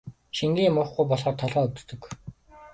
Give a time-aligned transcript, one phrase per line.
[0.37, 2.01] Шингэн юм уухгүй болохоор толгой өвдөг.